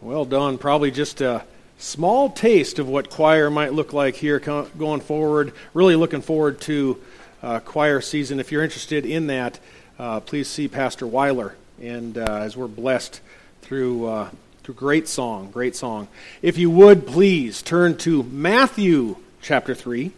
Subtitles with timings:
[0.00, 0.58] Well done.
[0.58, 1.44] Probably just a
[1.76, 5.52] small taste of what choir might look like here going forward.
[5.74, 7.02] Really looking forward to
[7.42, 8.38] uh, choir season.
[8.38, 9.58] If you're interested in that,
[9.98, 11.56] uh, please see Pastor Weiler.
[11.82, 13.20] And uh, as we're blessed
[13.62, 14.30] through uh,
[14.62, 16.06] through great song, great song.
[16.42, 20.12] If you would please turn to Matthew chapter three.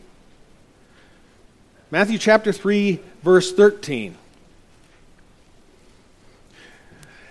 [1.91, 4.17] Matthew chapter three, verse thirteen.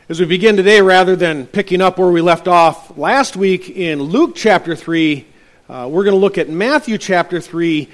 [0.10, 4.02] As we begin today, rather than picking up where we left off last week in
[4.02, 5.24] Luke chapter 3,
[5.70, 7.88] uh, we're going to look at Matthew chapter 3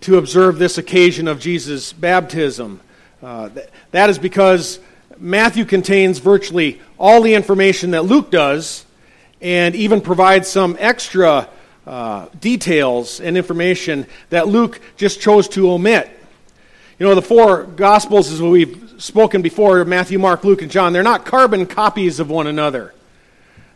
[0.00, 2.80] to observe this occasion of Jesus' baptism.
[3.22, 4.80] Uh, th- that is because
[5.16, 8.84] Matthew contains virtually all the information that Luke does
[9.40, 11.48] and even provides some extra
[11.86, 16.10] uh, details and information that Luke just chose to omit.
[16.98, 21.02] You know, the four Gospels, as we've spoken before Matthew, Mark, Luke, and John, they're
[21.02, 22.94] not carbon copies of one another.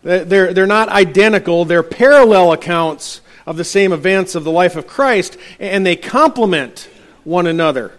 [0.02, 4.86] They're, they're not identical, they're parallel accounts of the same events of the life of
[4.86, 6.90] Christ, and they complement
[7.24, 7.92] one another.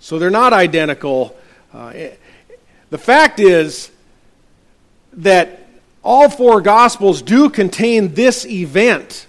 [0.00, 1.36] So they're not identical.
[1.72, 1.92] Uh,
[2.90, 3.92] the fact is
[5.12, 5.60] that
[6.02, 9.28] all four Gospels do contain this event,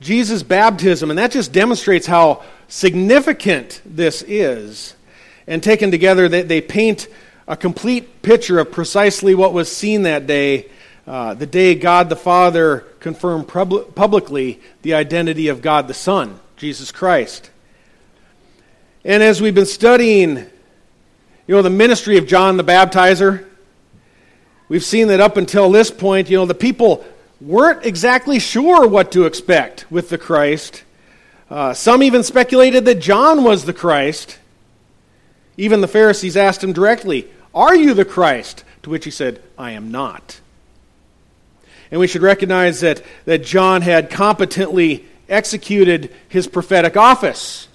[0.00, 4.94] Jesus' baptism, and that just demonstrates how significant this is
[5.48, 7.08] and taken together, they, they paint
[7.48, 10.66] a complete picture of precisely what was seen that day,
[11.06, 16.38] uh, the day God the Father confirmed pub- publicly the identity of God the Son,
[16.58, 17.50] Jesus Christ.
[19.04, 23.46] And as we've been studying, you know, the ministry of John the Baptizer,
[24.68, 27.06] we've seen that up until this point, you know, the people
[27.40, 30.84] weren't exactly sure what to expect with the Christ.
[31.48, 34.38] Uh, some even speculated that John was the Christ.
[35.58, 38.64] Even the Pharisees asked him directly, Are you the Christ?
[38.84, 40.40] To which he said, I am not.
[41.90, 47.68] And we should recognize that, that John had competently executed his prophetic office.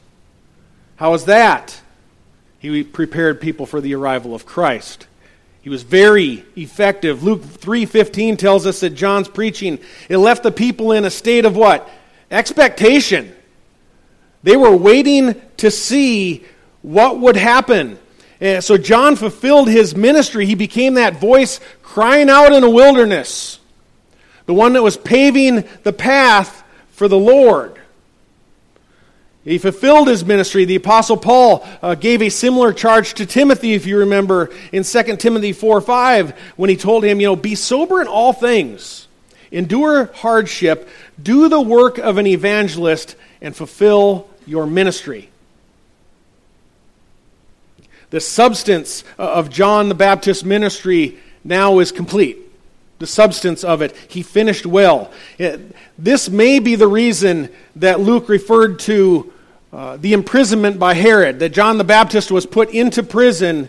[0.96, 1.80] How was that?
[2.60, 5.08] He prepared people for the arrival of Christ.
[5.62, 7.24] He was very effective.
[7.24, 11.56] Luke 3:15 tells us that John's preaching it left the people in a state of
[11.56, 11.90] what?
[12.32, 13.34] Expectation.
[14.44, 16.44] They were waiting to see
[16.84, 17.98] what would happen.
[18.40, 20.46] And so John fulfilled his ministry.
[20.46, 23.60] He became that voice crying out in the wilderness,
[24.46, 27.80] the one that was paving the path for the Lord.
[29.46, 30.64] He fulfilled his ministry.
[30.64, 35.18] The Apostle Paul uh, gave a similar charge to Timothy, if you remember, in 2
[35.18, 39.08] Timothy 4 5, when he told him, you know, be sober in all things,
[39.52, 40.88] endure hardship,
[41.22, 45.30] do the work of an evangelist, and fulfill your ministry
[48.14, 52.38] the substance of John the Baptist's ministry now is complete.
[53.00, 53.96] The substance of it.
[54.08, 55.12] He finished well.
[55.40, 59.34] It, this may be the reason that Luke referred to
[59.74, 63.68] uh, the imprisonment by Herod, that John the Baptist was put into prison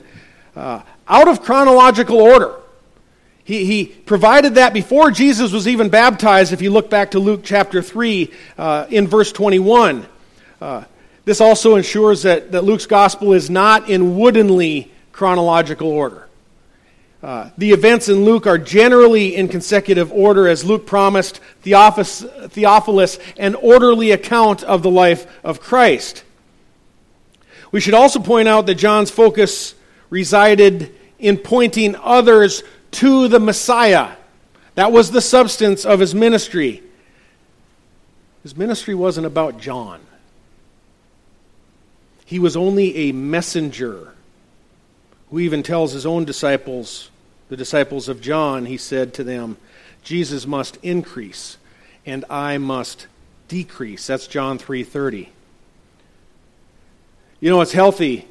[0.55, 2.55] uh, out of chronological order.
[3.45, 7.41] He, he provided that before Jesus was even baptized, if you look back to Luke
[7.45, 10.07] chapter 3 uh, in verse 21.
[10.61, 10.85] Uh,
[11.25, 16.29] this also ensures that, that Luke's gospel is not in woodenly chronological order.
[17.23, 23.19] Uh, the events in Luke are generally in consecutive order, as Luke promised Theophilus, Theophilus
[23.39, 26.23] an orderly account of the life of Christ.
[27.73, 29.75] We should also point out that John's focus
[30.11, 34.13] resided in pointing others to the Messiah.
[34.75, 36.83] That was the substance of his ministry.
[38.43, 40.01] His ministry wasn't about John.
[42.25, 44.15] He was only a messenger
[45.31, 47.11] who even tells his own disciples,
[47.49, 49.57] the disciples of John, he said to them,
[50.03, 51.59] Jesus must increase
[52.07, 53.07] and I must
[53.49, 54.07] decrease.
[54.07, 55.29] That's John 3:30.
[57.41, 58.27] You know, it's healthy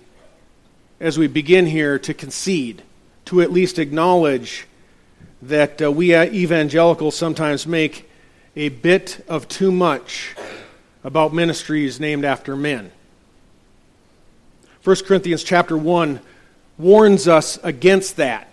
[1.00, 2.82] as we begin here to concede,
[3.26, 4.66] to at least acknowledge
[5.42, 8.10] that uh, we evangelicals sometimes make
[8.56, 10.36] a bit of too much
[11.04, 12.92] about ministries named after men.
[14.84, 16.20] 1 Corinthians chapter 1
[16.78, 18.50] warns us against that.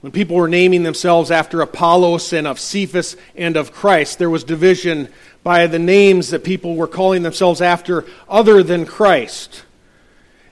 [0.00, 4.42] When people were naming themselves after Apollos and of Cephas and of Christ, there was
[4.42, 5.08] division
[5.42, 9.64] by the names that people were calling themselves after other than Christ.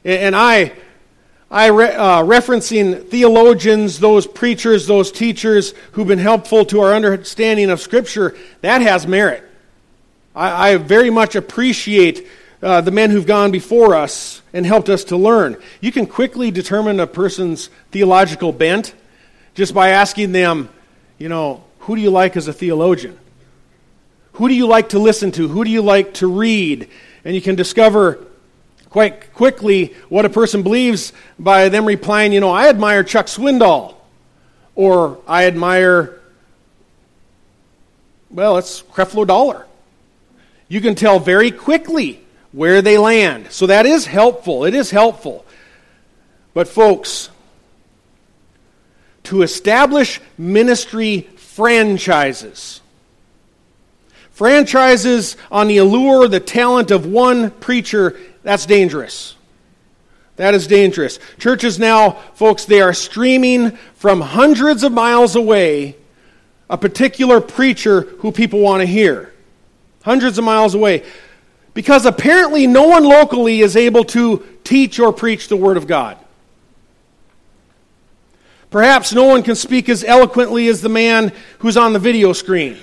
[0.04, 0.72] And I,
[1.50, 7.80] I uh, referencing theologians, those preachers, those teachers who've been helpful to our understanding of
[7.80, 9.42] Scripture, that has merit.
[10.34, 12.26] I, I very much appreciate
[12.62, 15.56] uh, the men who've gone before us and helped us to learn.
[15.80, 18.94] You can quickly determine a person's theological bent
[19.54, 20.68] just by asking them,
[21.18, 23.18] you know, who do you like as a theologian?
[24.34, 25.48] Who do you like to listen to?
[25.48, 26.88] Who do you like to read?
[27.24, 28.24] And you can discover
[28.88, 33.96] quite quickly what a person believes by them replying, you know, I admire Chuck Swindoll.
[34.74, 36.18] Or I admire,
[38.30, 39.66] well, it's Creflo Dollar.
[40.68, 43.50] You can tell very quickly where they land.
[43.50, 44.64] So that is helpful.
[44.64, 45.44] It is helpful.
[46.54, 47.30] But, folks,
[49.24, 52.80] to establish ministry franchises,
[54.30, 59.34] franchises on the allure, the talent of one preacher, that's dangerous.
[60.36, 61.18] That is dangerous.
[61.38, 65.96] Churches now, folks, they are streaming from hundreds of miles away
[66.70, 69.32] a particular preacher who people want to hear.
[70.02, 71.04] Hundreds of miles away.
[71.74, 76.18] Because apparently no one locally is able to teach or preach the Word of God.
[78.70, 82.78] Perhaps no one can speak as eloquently as the man who's on the video screen.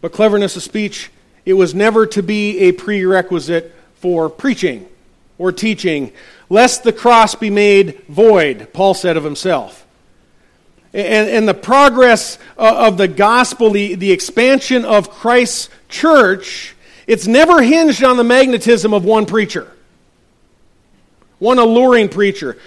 [0.00, 1.10] But cleverness of speech,
[1.44, 4.88] it was never to be a prerequisite for preaching
[5.38, 6.12] or teaching,
[6.48, 9.86] lest the cross be made void, Paul said of himself.
[10.92, 16.73] And, and the progress uh, of the gospel, the, the expansion of Christ's church,
[17.06, 19.70] it's never hinged on the magnetism of one preacher,
[21.38, 22.58] one alluring preacher.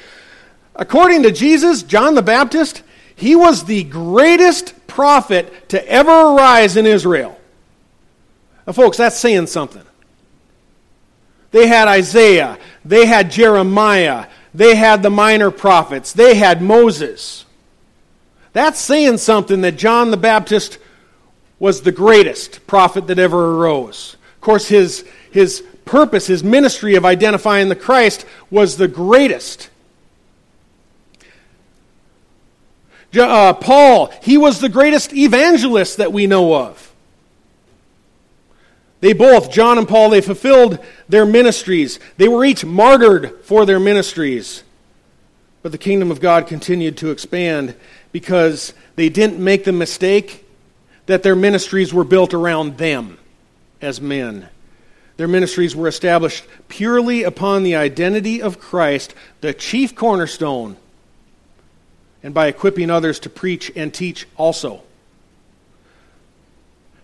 [0.76, 2.84] According to Jesus, John the Baptist,
[3.16, 7.40] he was the greatest prophet to ever arise in Israel.
[8.66, 9.84] Now, folks, that's saying something.
[11.52, 17.46] They had Isaiah, they had Jeremiah, they had the minor prophets, they had Moses.
[18.54, 20.78] That's saying something that John the Baptist
[21.60, 24.18] was the greatest prophet that ever arose.
[24.38, 29.70] Of course, his, his purpose, his ministry of identifying the Christ was the greatest.
[33.18, 36.94] Uh, Paul, he was the greatest evangelist that we know of.
[39.00, 40.80] They both, John and Paul, they fulfilled
[41.10, 42.00] their ministries.
[42.18, 44.64] They were each martyred for their ministries.
[45.64, 47.76] But the kingdom of God continued to expand
[48.12, 50.46] because they didn't make the mistake
[51.08, 53.18] that their ministries were built around them
[53.82, 54.50] as men.
[55.18, 60.78] Their ministries were established purely upon the identity of Christ, the chief cornerstone,
[62.22, 64.84] and by equipping others to preach and teach also.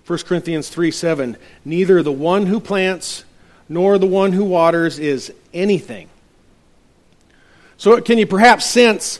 [0.06, 1.38] 1 Corinthians 3 7.
[1.66, 3.24] Neither the one who plants
[3.69, 6.10] nor the one who waters is anything.
[7.78, 9.19] So, can you perhaps sense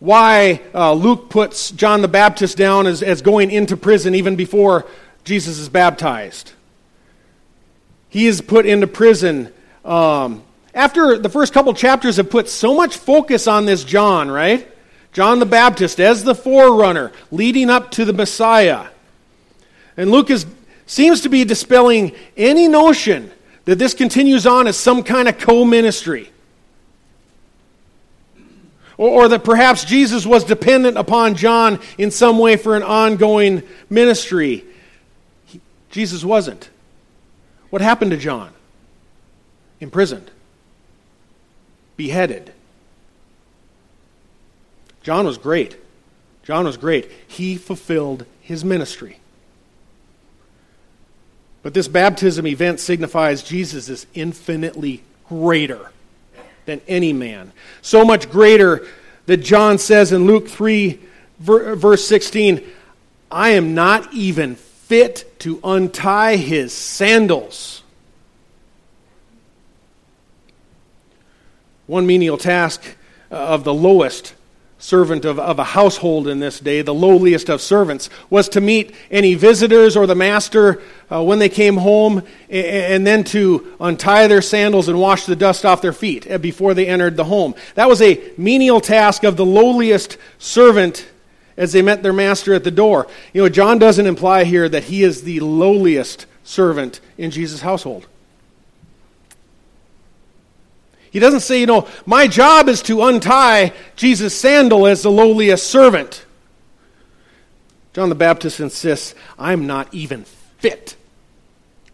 [0.00, 4.86] why uh, Luke puts John the Baptist down as, as going into prison even before
[5.24, 6.52] Jesus is baptized?
[8.08, 9.52] He is put into prison.
[9.84, 10.42] Um,
[10.74, 14.68] after the first couple chapters have put so much focus on this John, right?
[15.12, 18.86] John the Baptist as the forerunner leading up to the Messiah.
[19.96, 20.46] And Luke is,
[20.86, 23.30] seems to be dispelling any notion
[23.64, 26.30] that this continues on as some kind of co ministry.
[28.96, 33.62] Or, or that perhaps Jesus was dependent upon John in some way for an ongoing
[33.88, 34.64] ministry.
[35.90, 36.70] Jesus wasn't.
[37.70, 38.52] What happened to John?
[39.80, 40.30] Imprisoned,
[41.96, 42.52] beheaded.
[45.02, 45.76] John was great.
[46.42, 47.10] John was great.
[47.28, 49.18] He fulfilled his ministry.
[51.62, 55.90] But this baptism event signifies Jesus is infinitely greater
[56.66, 57.52] than any man.
[57.82, 58.86] So much greater
[59.26, 60.98] that John says in Luke 3,
[61.38, 62.66] verse 16,
[63.30, 64.56] I am not even
[64.90, 67.84] fit to untie his sandals.
[71.86, 72.82] One menial task
[73.30, 74.34] of the lowest
[74.80, 78.92] servant of, of a household in this day, the lowliest of servants, was to meet
[79.12, 84.26] any visitors or the master uh, when they came home and, and, then to untie
[84.26, 87.54] their sandals and wash the dust off their feet uh, before they entered the home.
[87.76, 91.06] That was a menial task of the lowliest servant
[91.60, 93.06] as they met their master at the door.
[93.34, 98.06] You know, John doesn't imply here that he is the lowliest servant in Jesus' household.
[101.10, 105.66] He doesn't say, you know, my job is to untie Jesus' sandal as the lowliest
[105.66, 106.24] servant.
[107.92, 110.96] John the Baptist insists, I'm not even fit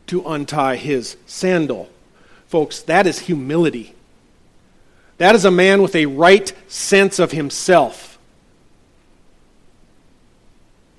[0.07, 1.91] to untie his sandal.
[2.47, 3.97] Folks, that is humility.
[5.19, 8.16] That is a man with a right sense of himself.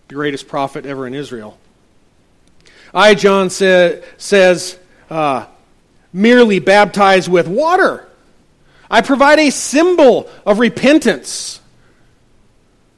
[0.07, 1.57] The greatest prophet ever in Israel.
[2.93, 4.77] I, John, say, says,
[5.09, 5.45] uh,
[6.13, 8.07] merely baptize with water.
[8.89, 11.59] I provide a symbol of repentance.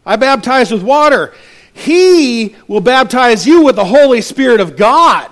[0.05, 1.33] I baptize with water.
[1.73, 5.31] He will baptize you with the Holy Spirit of God.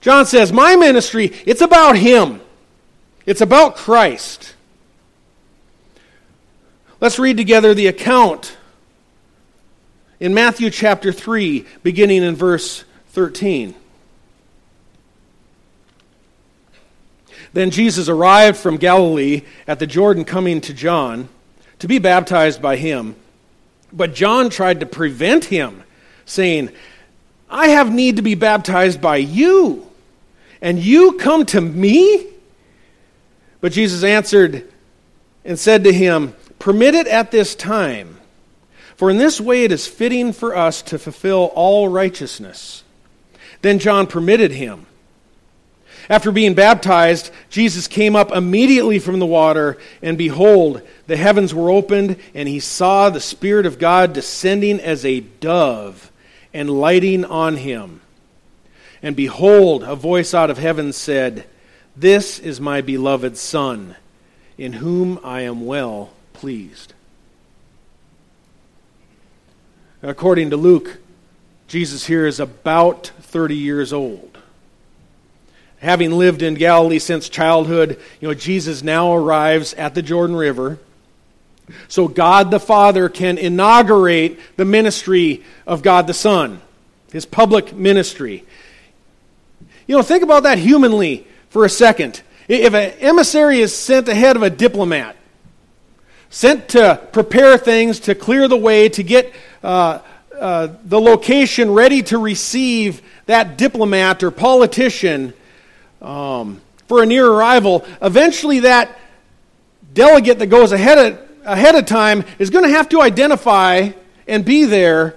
[0.00, 2.40] John says, My ministry, it's about Him,
[3.26, 4.54] it's about Christ.
[7.00, 8.56] Let's read together the account
[10.22, 13.74] in Matthew chapter 3, beginning in verse 13.
[17.52, 21.28] Then Jesus arrived from Galilee at the Jordan, coming to John
[21.80, 23.16] to be baptized by him.
[23.92, 25.82] But John tried to prevent him,
[26.24, 26.70] saying,
[27.50, 29.90] I have need to be baptized by you,
[30.60, 32.28] and you come to me?
[33.60, 34.70] But Jesus answered
[35.44, 38.18] and said to him, Permit it at this time,
[38.96, 42.84] for in this way it is fitting for us to fulfill all righteousness.
[43.62, 44.86] Then John permitted him.
[46.10, 51.70] After being baptized, Jesus came up immediately from the water, and behold, the heavens were
[51.70, 56.10] opened, and he saw the Spirit of God descending as a dove
[56.52, 58.00] and lighting on him.
[59.02, 61.46] And behold, a voice out of heaven said,
[61.96, 63.96] This is my beloved Son,
[64.58, 66.94] in whom I am well pleased.
[70.02, 70.98] According to Luke,
[71.68, 74.32] Jesus here is about 30 years old
[75.82, 80.78] having lived in Galilee since childhood, you know, Jesus now arrives at the Jordan River.
[81.88, 86.60] So God the Father can inaugurate the ministry of God the Son,
[87.12, 88.44] his public ministry.
[89.88, 92.22] You know, think about that humanly for a second.
[92.46, 95.16] If an emissary is sent ahead of a diplomat,
[96.32, 99.98] sent to prepare things, to clear the way, to get uh,
[100.40, 105.34] uh, the location ready to receive that diplomat or politician,
[106.00, 106.58] um,
[106.88, 108.98] for a near arrival, eventually that
[109.92, 113.90] delegate that goes ahead of, ahead of time is going to have to identify
[114.26, 115.16] and be there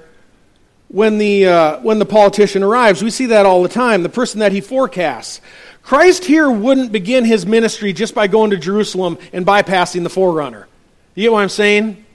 [0.90, 3.02] when the, uh, when the politician arrives.
[3.02, 5.40] We see that all the time, the person that he forecasts.
[5.82, 10.68] Christ here wouldn't begin his ministry just by going to Jerusalem and bypassing the forerunner.
[11.16, 12.06] You get what I'm saying?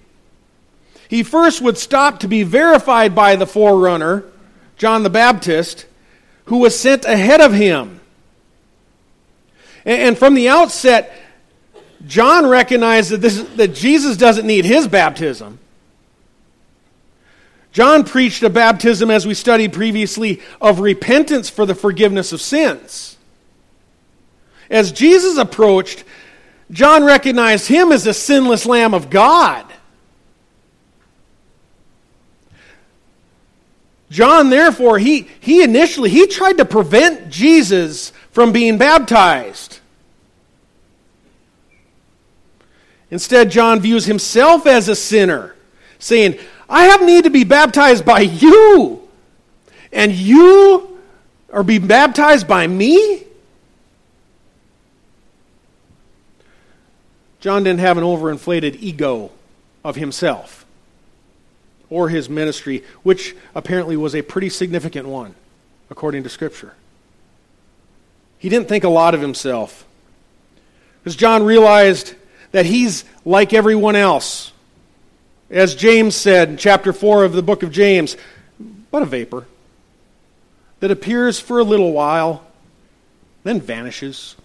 [1.08, 4.24] He first would stop to be verified by the forerunner,
[4.76, 5.86] John the Baptist,
[6.44, 8.00] who was sent ahead of him.
[9.84, 11.12] And from the outset,
[12.06, 15.58] John recognized that, this, that Jesus doesn't need his baptism.
[17.72, 23.16] John preached a baptism, as we studied previously, of repentance for the forgiveness of sins.
[24.68, 26.04] As Jesus approached,
[26.70, 29.66] John recognized him as the sinless Lamb of God.
[34.10, 39.78] John, therefore, he, he initially he tried to prevent Jesus from being baptized.
[43.10, 45.54] Instead, John views himself as a sinner,
[45.98, 49.08] saying, I have need to be baptized by you,
[49.92, 50.98] and you
[51.52, 53.24] are being baptized by me?
[57.40, 59.30] John didn't have an overinflated ego
[59.82, 60.66] of himself
[61.88, 65.34] or his ministry, which apparently was a pretty significant one,
[65.90, 66.74] according to Scripture.
[68.38, 69.84] He didn't think a lot of himself.
[71.02, 72.14] Because John realized
[72.52, 74.52] that he's like everyone else.
[75.50, 78.16] As James said in chapter 4 of the book of James,
[78.90, 79.46] but a vapor
[80.78, 82.44] that appears for a little while,
[83.44, 84.36] then vanishes.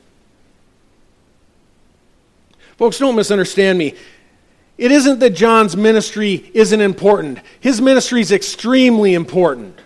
[2.78, 3.96] Folks, don't misunderstand me.
[4.78, 7.40] It isn't that John's ministry isn't important.
[7.60, 9.80] His ministry is extremely important.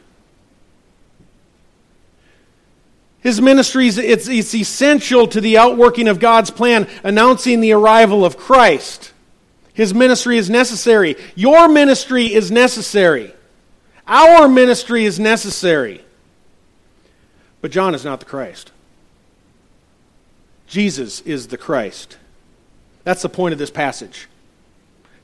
[3.22, 8.26] His ministry is it's, it's essential to the outworking of God's plan, announcing the arrival
[8.26, 9.12] of Christ.
[9.74, 11.16] His ministry is necessary.
[11.36, 13.34] Your ministry is necessary.
[14.08, 16.04] Our ministry is necessary.
[17.62, 18.72] But John is not the Christ.
[20.66, 22.18] Jesus is the Christ.
[23.04, 24.28] That's the point of this passage.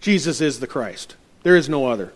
[0.01, 1.15] Jesus is the Christ.
[1.43, 2.13] There is no other.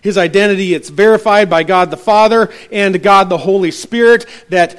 [0.00, 4.78] His identity, it's verified by God the Father and God the Holy Spirit that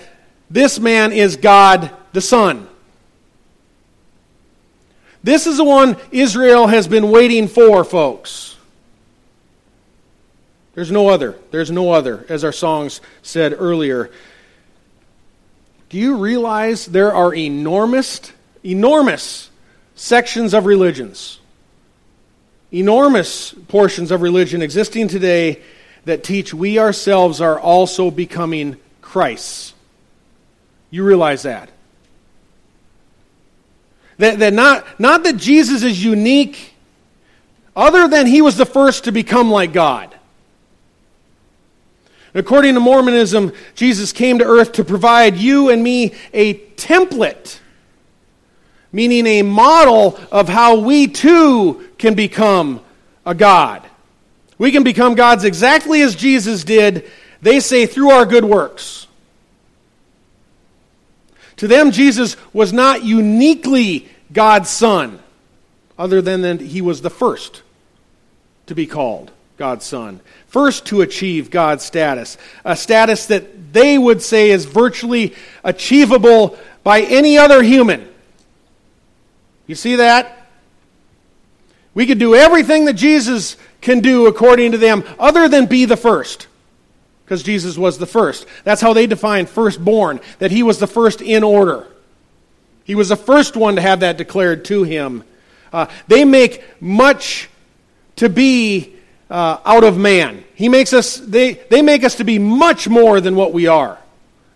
[0.49, 2.67] this man is God the Son.
[5.23, 8.55] This is the one Israel has been waiting for, folks.
[10.75, 11.35] There's no other.
[11.49, 14.11] There's no other, as our songs said earlier.
[15.89, 18.21] Do you realize there are enormous,
[18.63, 19.49] enormous
[19.95, 21.39] sections of religions,
[22.71, 25.61] enormous portions of religion existing today
[26.05, 29.73] that teach we ourselves are also becoming Christs?
[30.91, 31.69] You realize that.
[34.17, 36.73] That, that not, not that Jesus is unique
[37.75, 40.15] other than he was the first to become like God.
[42.33, 47.59] According to Mormonism, Jesus came to earth to provide you and me a template,
[48.95, 52.79] meaning a model of how we too can become
[53.25, 53.83] a God.
[54.57, 57.09] We can become gods exactly as Jesus did,
[57.41, 59.07] they say, through our good works.
[61.57, 65.19] To them, Jesus was not uniquely God's Son,
[65.97, 67.63] other than that he was the first
[68.67, 70.21] to be called God's Son
[70.55, 75.35] first to achieve God's status, a status that they would say is virtually
[75.65, 78.07] achievable by any other human.
[79.67, 80.47] You see that?
[81.93, 85.97] We could do everything that Jesus can do according to them, other than be the
[85.97, 86.47] first.
[87.23, 88.45] Because Jesus was the first.
[88.63, 91.87] That's how they define firstborn, that he was the first in order.
[92.83, 95.23] He was the first one to have that declared to him.
[95.73, 97.49] Uh, they make much
[98.17, 98.93] to be
[99.29, 100.43] uh, out of man.
[100.53, 103.97] He makes us, they, they make us to be much more than what we are.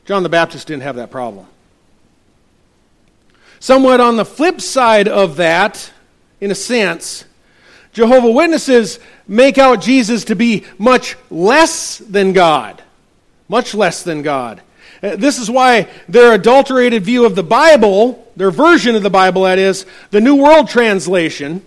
[0.06, 1.48] John the Baptist didn't have that problem.
[3.60, 5.92] Somewhat on the flip side of that,
[6.40, 7.26] in a sense,
[7.92, 12.82] Jehovah Witnesses make out Jesus to be much less than God.
[13.48, 14.62] Much less than God.
[15.02, 19.44] Uh, this is why their adulterated view of the Bible, their version of the Bible,
[19.44, 21.62] that is, the New World Translation,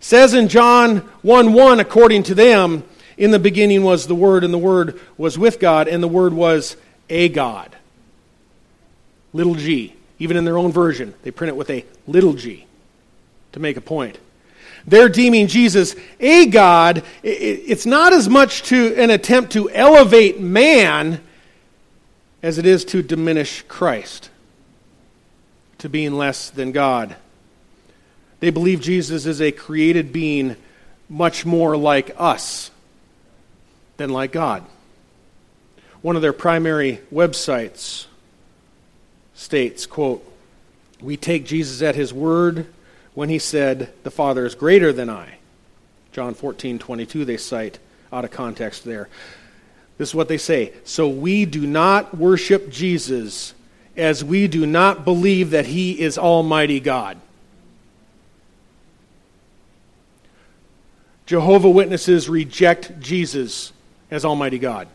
[0.00, 2.84] says in John 1 1, according to them,
[3.16, 6.32] in the beginning was the Word, and the Word was with God, and the Word
[6.32, 6.76] was
[7.08, 7.74] a God.
[9.32, 9.94] Little g.
[10.22, 12.64] Even in their own version, they print it with a little g
[13.50, 14.20] to make a point.
[14.86, 17.02] They're deeming Jesus a God.
[17.24, 21.20] It's not as much to an attempt to elevate man
[22.40, 24.30] as it is to diminish Christ,
[25.78, 27.16] to being less than God.
[28.38, 30.54] They believe Jesus is a created being
[31.08, 32.70] much more like us
[33.96, 34.64] than like God.
[36.00, 38.06] One of their primary websites
[39.34, 40.24] states, quote,
[41.00, 42.66] "We take Jesus at his word
[43.14, 45.38] when he said, "The Father is greater than I."
[46.12, 47.78] John 14:22 they cite
[48.12, 49.08] out of context there.
[49.98, 50.72] This is what they say.
[50.84, 53.54] So we do not worship Jesus
[53.96, 57.18] as we do not believe that he is almighty God.
[61.26, 63.72] Jehovah Witnesses reject Jesus
[64.10, 64.88] as Almighty God.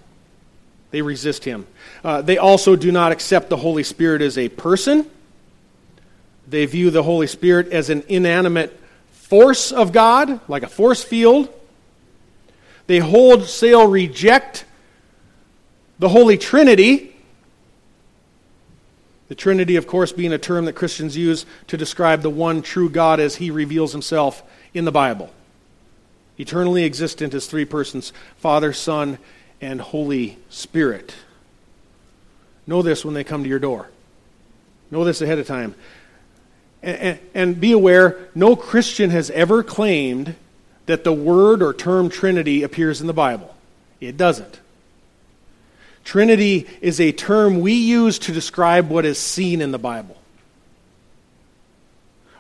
[0.92, 1.68] They resist him.
[2.04, 5.10] Uh, they also do not accept the Holy Spirit as a person.
[6.48, 8.80] They view the Holy Spirit as an inanimate
[9.12, 11.50] force of God, like a force field.
[12.88, 14.64] They wholesale reject
[16.00, 17.14] the Holy Trinity.
[19.28, 22.90] The Trinity, of course, being a term that Christians use to describe the one true
[22.90, 24.42] God as he reveals himself
[24.74, 25.32] in the Bible
[26.38, 29.18] eternally existent as three persons Father, Son,
[29.62, 31.14] and Holy Spirit.
[32.66, 33.90] Know this when they come to your door.
[34.92, 35.76] Know this ahead of time.
[36.84, 40.36] And, and, and, be aware no Christian has ever claimed
[40.86, 43.56] that the word or term Trinity appears in the Bible.
[44.00, 44.60] It doesn't.
[46.04, 50.16] Trinity is a term we use to describe what is seen in the Bible.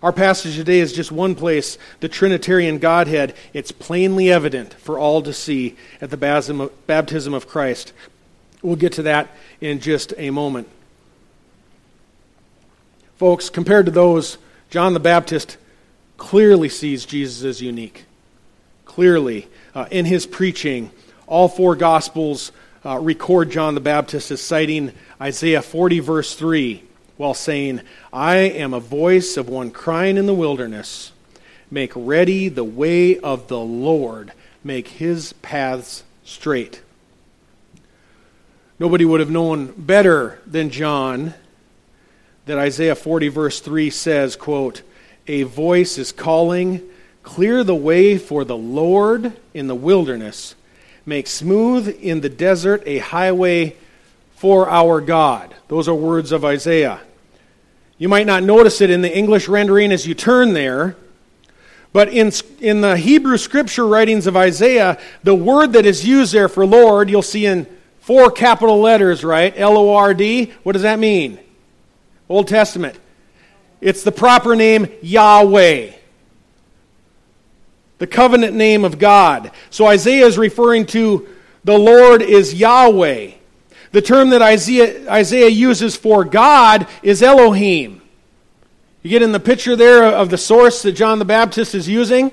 [0.03, 3.33] Our passage today is just one place, the Trinitarian Godhead.
[3.51, 6.17] It's plainly evident for all to see at the
[6.85, 7.93] baptism of Christ.
[8.61, 9.29] We'll get to that
[9.59, 10.67] in just a moment.
[13.15, 14.37] Folks, compared to those,
[14.69, 15.57] John the Baptist
[16.17, 18.05] clearly sees Jesus as unique.
[18.85, 20.91] Clearly, uh, in his preaching,
[21.25, 22.51] all four Gospels
[22.85, 26.83] uh, record John the Baptist as citing Isaiah 40, verse 3
[27.17, 27.81] while saying,
[28.13, 31.11] I am a voice of one crying in the wilderness.
[31.69, 34.31] Make ready the way of the Lord,
[34.63, 36.81] make his paths straight.
[38.79, 41.33] Nobody would have known better than John
[42.45, 44.83] that Isaiah 40, verse 3 says, quote,
[45.27, 46.81] A voice is calling,
[47.23, 50.55] Clear the way for the Lord in the wilderness,
[51.05, 53.75] make smooth in the desert a highway
[54.37, 55.53] for our God.
[55.67, 57.01] Those are words of Isaiah.
[57.97, 60.95] You might not notice it in the English rendering as you turn there,
[61.91, 66.47] but in, in the Hebrew scripture writings of Isaiah, the word that is used there
[66.47, 67.65] for Lord, you'll see in
[67.99, 69.51] four capital letters, right?
[69.57, 70.53] L O R D.
[70.61, 71.39] What does that mean?
[72.29, 72.99] Old Testament.
[73.81, 75.93] It's the proper name Yahweh,
[77.97, 79.51] the covenant name of God.
[79.71, 81.27] So Isaiah is referring to
[81.63, 83.31] the Lord is Yahweh.
[83.91, 88.01] The term that Isaiah, Isaiah uses for God is Elohim.
[89.01, 92.31] You get in the picture there of the source that John the Baptist is using?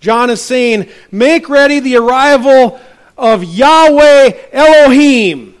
[0.00, 2.80] John is saying, Make ready the arrival
[3.16, 5.54] of Yahweh Elohim,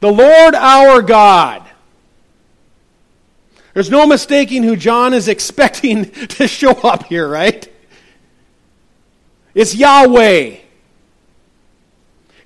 [0.00, 1.62] the Lord our God.
[3.74, 7.70] There's no mistaking who John is expecting to show up here, right?
[9.54, 10.56] It's Yahweh.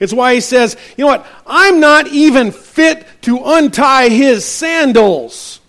[0.00, 1.26] It's why he says, you know what?
[1.46, 5.60] I'm not even fit to untie his sandals.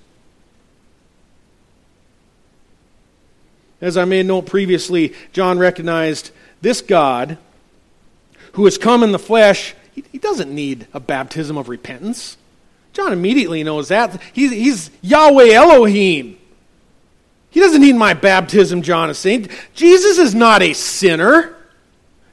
[3.82, 7.38] As I made note previously, John recognized this God
[8.54, 12.38] who has come in the flesh, he, doesn't need a baptism of repentance.
[12.94, 14.22] John immediately knows that.
[14.34, 16.38] He's, he's Yahweh Elohim.
[17.50, 19.50] He doesn't need my baptism, John is saying.
[19.74, 21.56] Jesus is not a sinner.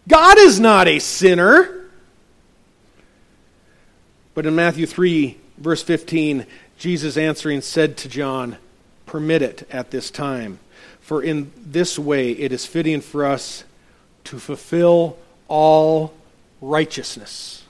[0.07, 1.78] God is not a sinner.
[4.39, 6.47] But in Matthew 3, verse 15,
[6.79, 8.57] Jesus answering said to John,
[9.05, 10.61] Permit it at this time,
[11.01, 13.65] for in this way it is fitting for us
[14.23, 16.15] to fulfill all
[16.61, 17.65] righteousness.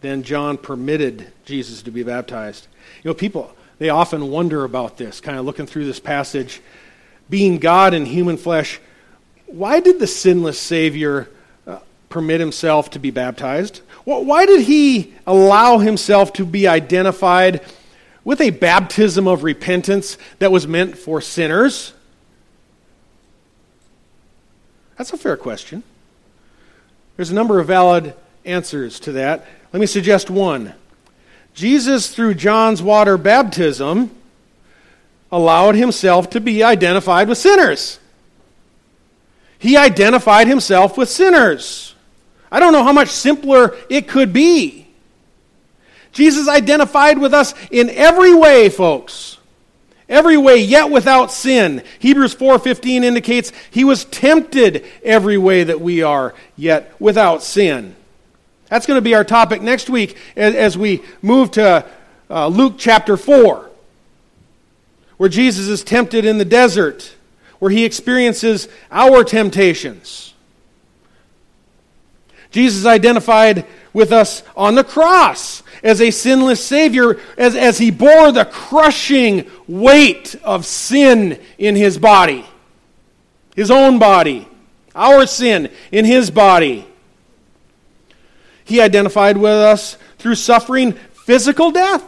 [0.00, 2.66] Then John permitted Jesus to be baptized.
[3.04, 6.62] You know, people, they often wonder about this, kind of looking through this passage.
[7.28, 8.80] Being God in human flesh,
[9.44, 11.28] why did the sinless Savior
[12.08, 13.80] permit himself to be baptized?
[14.04, 17.60] Why did he allow himself to be identified
[18.24, 21.92] with a baptism of repentance that was meant for sinners?
[24.96, 25.82] That's a fair question.
[27.16, 29.46] There's a number of valid answers to that.
[29.72, 30.74] Let me suggest one.
[31.52, 34.10] Jesus, through John's water baptism,
[35.30, 37.98] allowed himself to be identified with sinners.
[39.58, 41.94] He identified himself with sinners.
[42.50, 44.86] I don't know how much simpler it could be.
[46.12, 49.36] Jesus identified with us in every way, folks.
[50.08, 51.82] Every way, yet without sin.
[51.98, 57.94] Hebrews 4:15 indicates he was tempted every way that we are, yet without sin.
[58.68, 61.84] That's going to be our topic next week as, we move to
[62.30, 63.70] uh, Luke chapter 4,
[65.16, 67.14] where Jesus is tempted in the desert,
[67.58, 70.27] where he experiences our temptations.
[72.50, 78.32] Jesus identified with us on the cross as a sinless Savior, as, as he bore
[78.32, 82.44] the crushing weight of sin in his body,
[83.54, 84.48] his own body,
[84.94, 86.86] our sin in his body.
[88.64, 92.04] He identified with us through suffering physical death.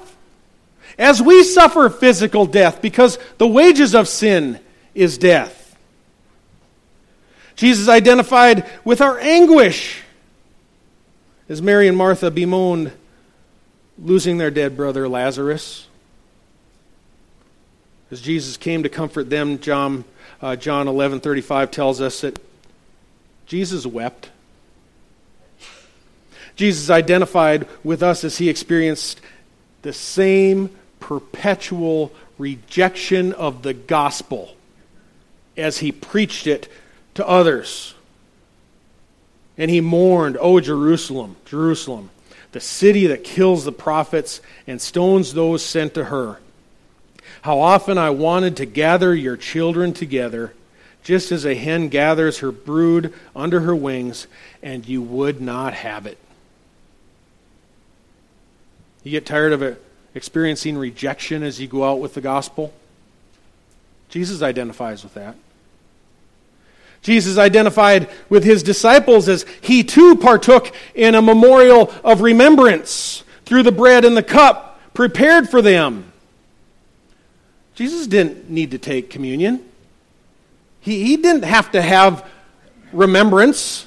[0.99, 4.61] As we suffer physical death, because the wages of sin
[4.95, 5.57] is death.
[7.57, 10.00] Jesus identified with our anguish
[11.51, 12.93] as Mary and Martha bemoaned
[13.99, 15.89] losing their dead brother Lazarus,
[18.13, 20.05] as Jesus came to comfort them, John,
[20.41, 22.39] uh, John 11:35 tells us that
[23.47, 24.31] Jesus wept.
[26.55, 29.21] Jesus identified with us as he experienced
[29.83, 34.57] the same perpetual rejection of the gospel
[35.57, 36.69] as he preached it
[37.15, 37.95] to others.
[39.61, 42.09] And he mourned, O Jerusalem, Jerusalem,
[42.53, 46.41] the city that kills the prophets and stones those sent to her.
[47.43, 50.55] How often I wanted to gather your children together,
[51.03, 54.27] just as a hen gathers her brood under her wings,
[54.63, 56.17] and you would not have it.
[59.05, 59.79] You get tired of
[60.15, 62.73] experiencing rejection as you go out with the gospel?
[64.09, 65.37] Jesus identifies with that.
[67.03, 73.63] Jesus identified with his disciples as he too partook in a memorial of remembrance through
[73.63, 76.13] the bread and the cup prepared for them.
[77.75, 79.65] Jesus didn't need to take communion,
[80.81, 82.27] he, he didn't have to have
[82.93, 83.87] remembrance.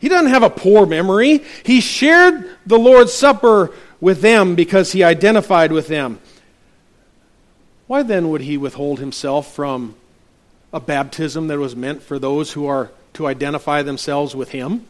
[0.00, 1.42] He doesn't have a poor memory.
[1.64, 6.20] He shared the Lord's Supper with them because he identified with them.
[7.88, 9.96] Why then would he withhold himself from
[10.72, 14.86] a baptism that was meant for those who are to identify themselves with Him?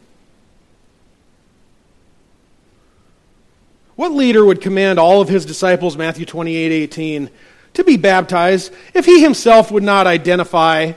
[3.99, 7.29] What leader would command all of his disciples, Matthew 28 18,
[7.73, 10.93] to be baptized if he himself would not identify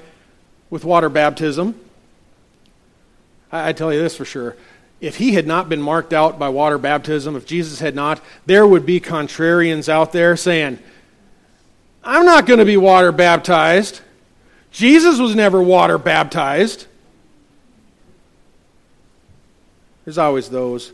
[0.71, 1.75] with water baptism?
[3.51, 4.57] I, I tell you this for sure.
[5.01, 8.65] If he had not been marked out by water baptism, if Jesus had not, there
[8.65, 10.79] would be contrarians out there saying,
[12.05, 14.01] I'm not going to be water baptized.
[14.73, 16.87] Jesus was never water baptized.
[20.05, 20.93] There's always those.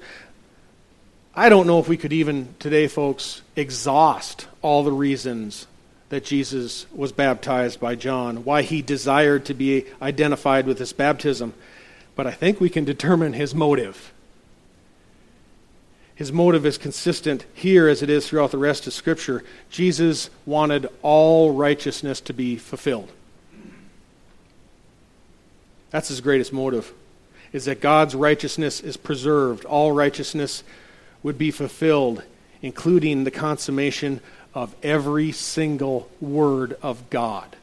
[1.34, 5.68] I don't know if we could even today, folks, exhaust all the reasons
[6.08, 11.54] that Jesus was baptized by John, why he desired to be identified with this baptism.
[12.16, 14.12] But I think we can determine his motive.
[16.16, 19.44] His motive is consistent here as it is throughout the rest of Scripture.
[19.70, 23.12] Jesus wanted all righteousness to be fulfilled.
[25.90, 26.92] That's his greatest motive,
[27.52, 29.64] is that God's righteousness is preserved.
[29.64, 30.62] All righteousness
[31.22, 32.22] would be fulfilled,
[32.60, 34.20] including the consummation
[34.54, 37.56] of every single word of God.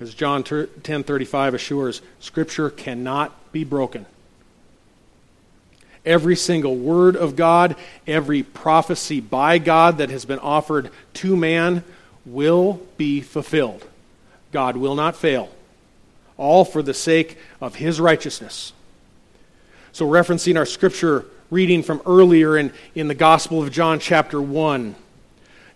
[0.00, 4.06] As John 10:35 assures, scripture cannot be broken.
[6.06, 7.74] Every single word of God,
[8.06, 11.82] every prophecy by God that has been offered to man
[12.24, 13.87] will be fulfilled.
[14.52, 15.50] God will not fail,
[16.36, 18.72] all for the sake of his righteousness.
[19.92, 24.94] So, referencing our scripture reading from earlier in, in the Gospel of John, chapter 1,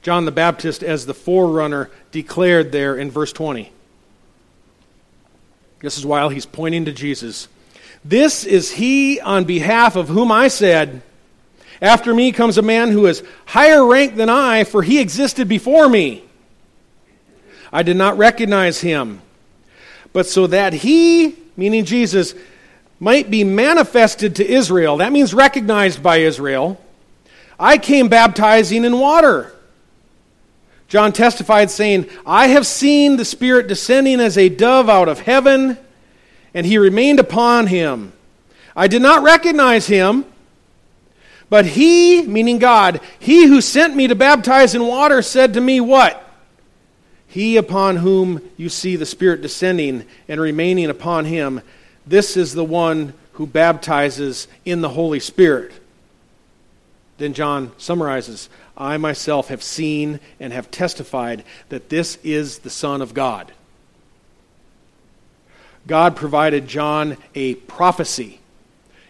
[0.03, 3.73] John the Baptist, as the forerunner, declared there in verse 20.
[5.81, 7.49] This is while he's pointing to Jesus.
[8.05, 11.03] This is he on behalf of whom I said,
[11.81, 15.89] After me comes a man who is higher ranked than I, for he existed before
[15.89, 16.25] me.
[17.73, 19.23] I did not recognize him.
[20.13, 22.35] But so that he, meaning Jesus,
[23.01, 26.81] might be manifested to Israel, that means recognized by Israel,
[27.59, 29.53] I came baptizing in water.
[30.89, 35.79] John testified, saying, I have seen the Spirit descending as a dove out of heaven,
[36.53, 38.13] and he remained upon him.
[38.77, 40.27] I did not recognize him,
[41.49, 45.81] but he, meaning God, he who sent me to baptize in water, said to me,
[45.81, 46.23] What?
[47.33, 51.63] He upon whom you see the Spirit descending and remaining upon him,
[52.07, 55.73] this is the one who baptizes in the Holy Spirit.
[57.17, 63.01] Then John summarizes I myself have seen and have testified that this is the Son
[63.01, 63.51] of God.
[65.87, 68.41] God provided John a prophecy.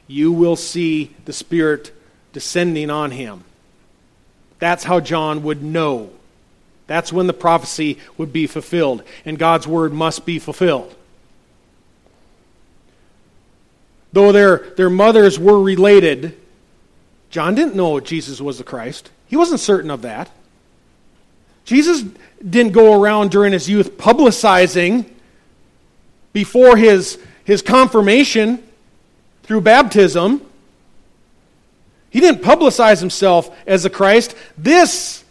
[0.06, 1.92] You will see the Spirit
[2.32, 3.42] descending on him.
[4.60, 6.12] That's how John would know
[6.92, 10.94] that's when the prophecy would be fulfilled, and God's word must be fulfilled.
[14.12, 16.38] Though their, their mothers were related,
[17.30, 19.10] John didn't know Jesus was the Christ.
[19.26, 20.30] He wasn't certain of that.
[21.64, 22.04] Jesus
[22.46, 25.08] didn't go around during his youth publicizing
[26.34, 28.62] before his, his confirmation
[29.44, 30.44] through baptism.
[32.10, 34.34] He didn't publicize himself as the Christ.
[34.58, 35.21] This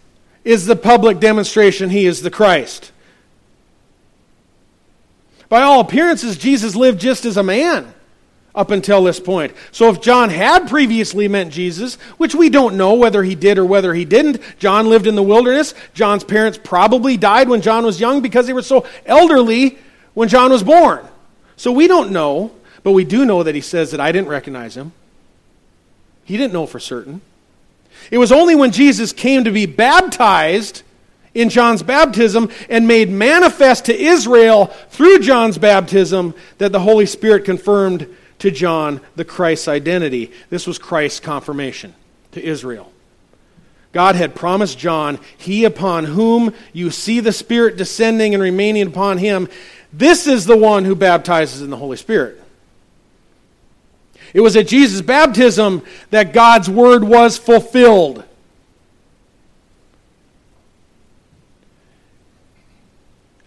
[0.44, 2.92] is the public demonstration he is the Christ.
[5.50, 7.94] By all appearances, Jesus lived just as a man
[8.54, 9.54] up until this point.
[9.72, 13.66] So if John had previously met Jesus, which we don't know whether he did or
[13.66, 15.74] whether he didn't, John lived in the wilderness.
[15.94, 19.78] John's parents probably died when John was young because they were so elderly
[20.14, 21.06] when John was born.
[21.56, 22.52] So we don't know,
[22.84, 24.94] but we do know that he says that I didn't recognize him.
[26.26, 27.22] He didn't know for certain.
[28.10, 30.84] It was only when Jesus came to be baptized
[31.34, 37.46] in John's baptism and made manifest to Israel through John's baptism that the Holy Spirit
[37.46, 38.08] confirmed
[38.40, 40.32] to John the Christ's identity.
[40.50, 41.94] This was Christ's confirmation
[42.32, 42.92] to Israel.
[43.92, 49.18] God had promised John, He upon whom you see the Spirit descending and remaining upon
[49.18, 49.50] him,
[49.94, 52.42] this is the one who baptizes in the Holy Spirit.
[54.34, 58.24] It was at Jesus' baptism that God's word was fulfilled.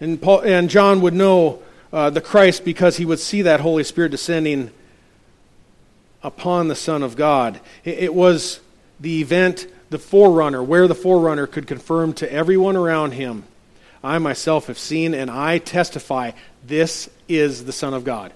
[0.00, 3.84] And, Paul, and John would know uh, the Christ because he would see that Holy
[3.84, 4.70] Spirit descending
[6.22, 7.60] upon the Son of God.
[7.84, 8.60] It, it was
[9.00, 13.44] the event, the forerunner, where the forerunner could confirm to everyone around him
[14.04, 18.32] I myself have seen and I testify this is the Son of God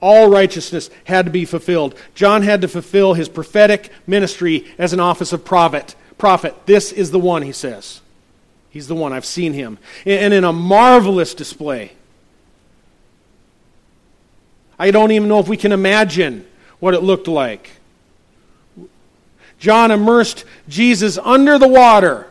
[0.00, 1.94] all righteousness had to be fulfilled.
[2.14, 5.94] John had to fulfill his prophetic ministry as an office of prophet.
[6.18, 6.54] Prophet.
[6.66, 8.00] This is the one, he says.
[8.70, 9.12] He's the one.
[9.12, 9.78] I've seen him.
[10.06, 11.92] And in a marvelous display.
[14.78, 16.46] I don't even know if we can imagine
[16.78, 17.70] what it looked like.
[19.58, 22.26] John immersed Jesus under the water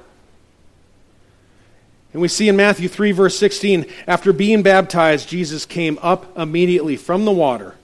[2.11, 6.95] and we see in Matthew 3, verse 16, after being baptized, Jesus came up immediately
[6.95, 7.75] from the water.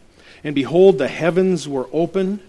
[0.44, 2.40] And behold, the heavens were open,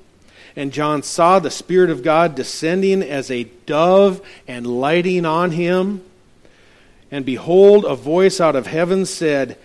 [0.55, 6.03] and John saw the Spirit of God descending as a dove and lighting on him.
[7.11, 9.59] And behold, a voice out of heaven said,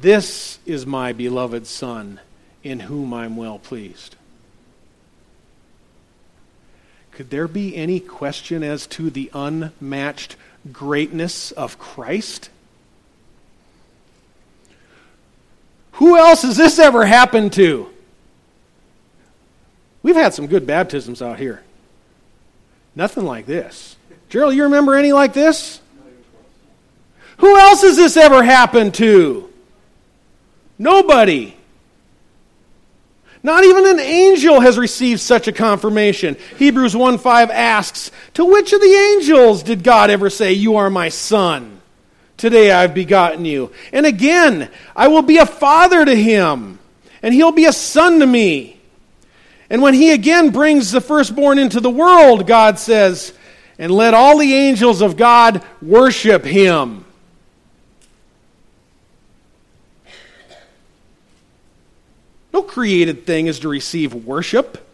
[0.00, 2.20] This is my beloved Son,
[2.62, 4.14] in whom I'm well pleased.
[7.10, 10.36] Could there be any question as to the unmatched
[10.72, 12.50] greatness of Christ?
[15.92, 17.90] Who else has this ever happened to?
[20.02, 21.62] We've had some good baptisms out here.
[22.94, 23.96] Nothing like this.
[24.28, 25.80] Gerald, you remember any like this?
[27.38, 29.50] Who else has this ever happened to?
[30.78, 31.56] Nobody.
[33.42, 36.36] Not even an angel has received such a confirmation.
[36.58, 40.90] Hebrews 1 5 asks, To which of the angels did God ever say, You are
[40.90, 41.80] my son?
[42.36, 43.70] Today I've begotten you.
[43.92, 46.78] And again, I will be a father to him,
[47.22, 48.80] and he'll be a son to me.
[49.70, 53.32] And when he again brings the firstborn into the world, God says,
[53.78, 57.04] And let all the angels of God worship him.
[62.52, 64.86] No created thing is to receive worship.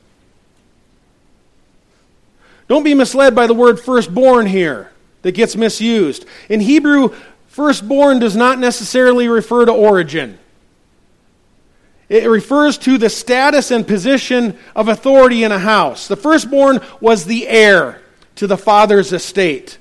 [2.69, 4.91] Don't be misled by the word firstborn here
[5.23, 6.27] that gets misused.
[6.49, 7.15] In Hebrew,
[7.49, 10.39] firstborn does not necessarily refer to origin.
[12.09, 16.07] It refers to the status and position of authority in a house.
[16.07, 18.01] The firstborn was the heir
[18.37, 19.79] to the father's estate.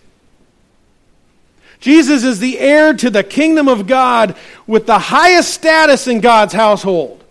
[1.79, 4.35] Jesus is the heir to the kingdom of God
[4.65, 7.23] with the highest status in God's household.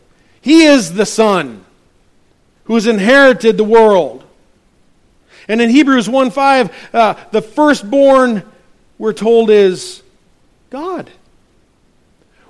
[0.44, 1.64] He is the Son
[2.64, 4.24] who has inherited the world.
[5.48, 8.42] And in Hebrews 1 5, uh, the firstborn,
[8.98, 10.02] we're told, is
[10.68, 11.11] God.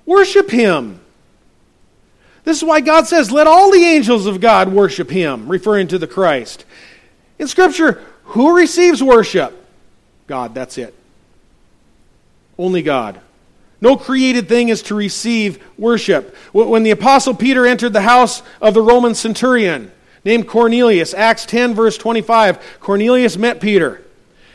[0.04, 0.98] Worship Him.
[2.42, 5.98] This is why God says, Let all the angels of God worship Him, referring to
[5.98, 6.64] the Christ.
[7.38, 9.54] In Scripture, who receives worship?
[10.26, 10.94] God, that's it.
[12.59, 13.20] Only God.
[13.85, 16.35] No created thing is to receive worship.
[16.53, 19.92] When the Apostle Peter entered the house of the Roman centurion
[20.25, 24.01] named Cornelius, Acts 10, verse 25, Cornelius met Peter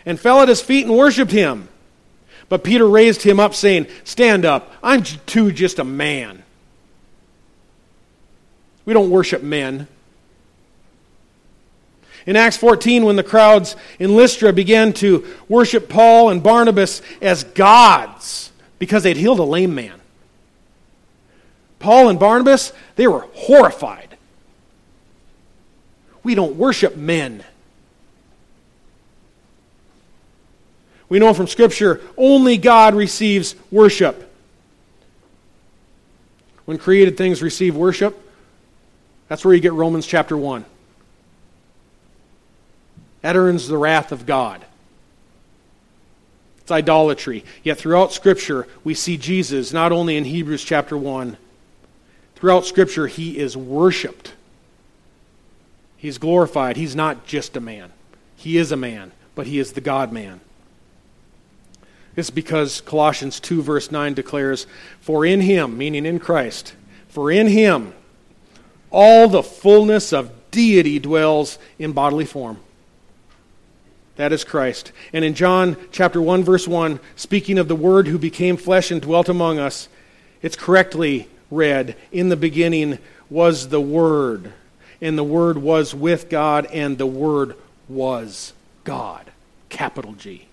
[0.04, 1.70] and fell at his feet and worshiped him.
[2.50, 6.42] But Peter raised him up, saying, Stand up, I'm too just a man.
[8.84, 9.88] We don't worship men.
[12.26, 17.44] In Acts 14, when the crowds in Lystra began to worship Paul and Barnabas as
[17.44, 18.49] gods,
[18.80, 20.00] because they'd healed a lame man.
[21.78, 24.18] Paul and Barnabas, they were horrified.
[26.24, 27.44] We don't worship men.
[31.08, 34.26] We know from Scripture only God receives worship.
[36.65, 38.20] When created things receive worship,
[39.28, 40.65] that's where you get Romans chapter 1.
[43.22, 44.63] That earns the wrath of God.
[46.69, 47.43] It's idolatry.
[47.63, 51.36] Yet throughout Scripture, we see Jesus, not only in Hebrews chapter 1,
[52.36, 54.34] throughout Scripture, he is worshiped.
[55.97, 56.77] He's glorified.
[56.77, 57.91] He's not just a man,
[58.36, 60.41] he is a man, but he is the God man.
[62.15, 64.67] It's because Colossians 2, verse 9 declares,
[65.01, 66.75] For in him, meaning in Christ,
[67.08, 67.95] for in him
[68.91, 72.60] all the fullness of deity dwells in bodily form.
[74.19, 74.91] That is Christ.
[75.13, 79.01] And in John chapter 1 verse 1, speaking of the word who became flesh and
[79.01, 79.88] dwelt among us,
[80.41, 84.51] it's correctly read, in the beginning was the word,
[84.99, 87.55] and the word was with God and the word
[87.88, 88.51] was
[88.84, 89.32] God.
[89.69, 90.47] Capital G.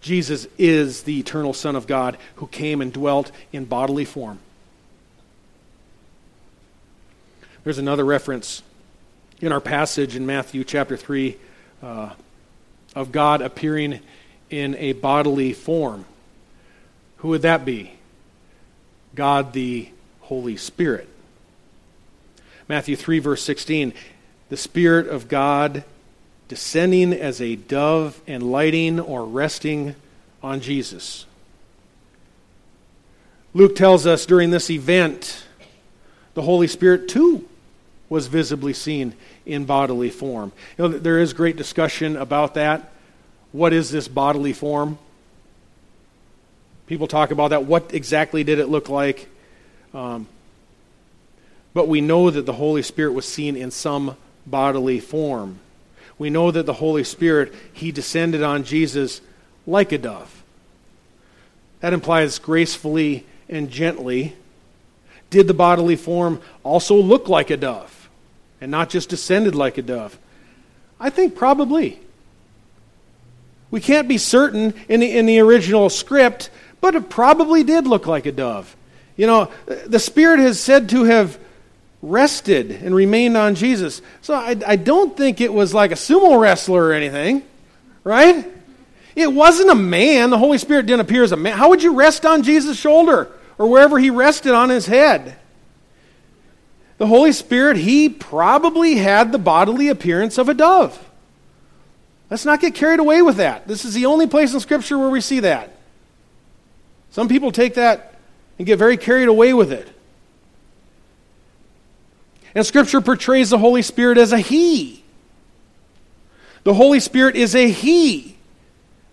[0.00, 4.38] Jesus is the eternal Son of God who came and dwelt in bodily form.
[7.64, 8.62] There's another reference
[9.40, 11.38] in our passage in Matthew chapter 3
[11.84, 12.10] uh,
[12.94, 14.00] of God appearing
[14.50, 16.04] in a bodily form.
[17.18, 17.92] Who would that be?
[19.14, 19.88] God the
[20.22, 21.08] Holy Spirit.
[22.68, 23.92] Matthew 3, verse 16
[24.50, 25.84] the Spirit of God
[26.48, 29.96] descending as a dove and lighting or resting
[30.42, 31.24] on Jesus.
[33.54, 35.44] Luke tells us during this event,
[36.34, 37.48] the Holy Spirit too
[38.14, 39.12] was visibly seen
[39.44, 40.52] in bodily form.
[40.78, 42.92] You know, there is great discussion about that.
[43.50, 44.98] What is this bodily form?
[46.86, 47.64] People talk about that.
[47.64, 49.28] What exactly did it look like?
[49.92, 50.28] Um,
[51.74, 55.58] but we know that the Holy Spirit was seen in some bodily form.
[56.16, 59.20] We know that the Holy Spirit, He descended on Jesus
[59.66, 60.44] like a dove.
[61.80, 64.36] That implies gracefully and gently.
[65.30, 67.93] Did the bodily form also look like a dove?
[68.64, 70.18] And not just descended like a dove?
[70.98, 72.00] I think probably.
[73.70, 76.48] We can't be certain in the, in the original script,
[76.80, 78.74] but it probably did look like a dove.
[79.16, 81.38] You know, the Spirit is said to have
[82.00, 84.00] rested and remained on Jesus.
[84.22, 87.42] So I, I don't think it was like a sumo wrestler or anything,
[88.02, 88.46] right?
[89.14, 90.30] It wasn't a man.
[90.30, 91.58] The Holy Spirit didn't appear as a man.
[91.58, 95.36] How would you rest on Jesus' shoulder or wherever he rested on his head?
[96.98, 100.98] The Holy Spirit, he probably had the bodily appearance of a dove.
[102.30, 103.66] Let's not get carried away with that.
[103.66, 105.76] This is the only place in Scripture where we see that.
[107.10, 108.14] Some people take that
[108.58, 109.88] and get very carried away with it.
[112.54, 115.02] And Scripture portrays the Holy Spirit as a He.
[116.62, 118.36] The Holy Spirit is a He,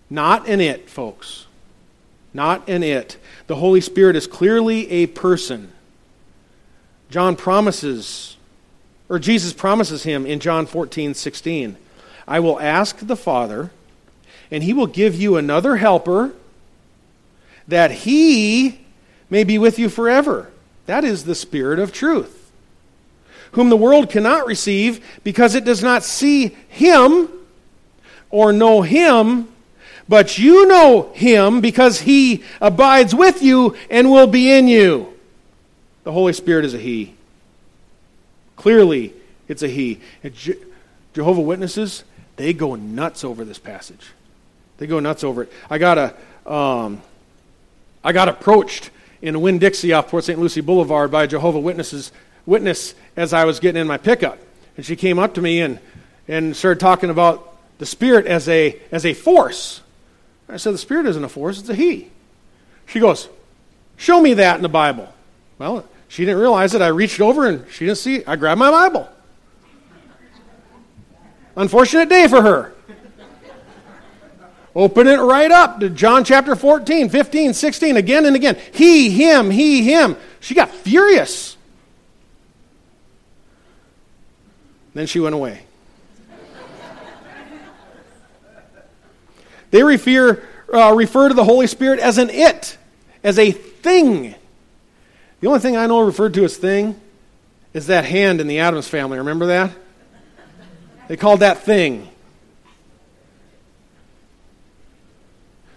[0.08, 1.46] not an it, folks.
[2.34, 3.18] Not an it.
[3.46, 5.71] The Holy Spirit is clearly a person.
[7.12, 8.38] John promises,
[9.08, 11.76] or Jesus promises him in John 14, 16,
[12.26, 13.70] I will ask the Father,
[14.50, 16.32] and he will give you another helper,
[17.68, 18.80] that he
[19.28, 20.50] may be with you forever.
[20.86, 22.38] That is the Spirit of truth
[23.52, 27.28] whom the world cannot receive because it does not see him
[28.30, 29.46] or know him,
[30.08, 35.11] but you know him because he abides with you and will be in you.
[36.04, 37.14] The Holy Spirit is a he.
[38.56, 39.12] Clearly,
[39.48, 40.00] it's a he.
[40.24, 40.56] Je-
[41.14, 42.04] Jehovah Witnesses,
[42.36, 44.10] they go nuts over this passage.
[44.78, 45.52] They go nuts over it.
[45.70, 47.02] I got a, um,
[48.02, 48.90] I got approached
[49.20, 50.38] in Winn Dixie off Port St.
[50.38, 52.10] Lucie Boulevard by a Jehovah Witnesses
[52.46, 54.38] witness as I was getting in my pickup.
[54.76, 55.78] And she came up to me and,
[56.26, 59.80] and started talking about the Spirit as a, as a force.
[60.48, 62.10] I said, The Spirit isn't a force, it's a He.
[62.86, 63.28] She goes,
[63.96, 65.12] Show me that in the Bible.
[65.58, 66.82] Well, she didn't realize it.
[66.82, 68.28] I reached over and she didn't see it.
[68.28, 69.08] I grabbed my Bible.
[71.56, 72.74] Unfortunate day for her.
[74.74, 78.58] Open it right up to John chapter 14, 15, 16, again and again.
[78.74, 80.18] He, him, he, him.
[80.40, 81.56] She got furious.
[84.92, 85.62] Then she went away.
[89.70, 92.76] they refer, uh, refer to the Holy Spirit as an it,
[93.24, 94.34] as a thing.
[95.42, 96.98] The only thing I know referred to as thing
[97.74, 99.18] is that hand in the Addams family.
[99.18, 99.72] Remember that?
[101.08, 102.08] They called that thing.